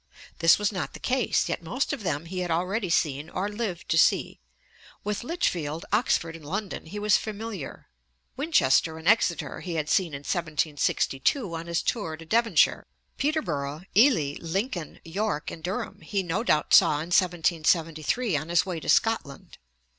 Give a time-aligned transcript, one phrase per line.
[0.39, 3.87] This was not the case, yet most of them he had already seen or lived
[3.89, 4.39] to see.
[5.03, 7.87] With Lichfield, Oxford, and London he was familiar.
[8.35, 12.87] Winchester and Exeter he had seen in 1762 on his tour to Devonshire
[13.19, 13.31] (ante, i.
[13.31, 18.65] 377), Peterborough, Ely, Lincoln, York, and Durham he no doubt saw in 1773 on his
[18.65, 19.59] way to Scotland.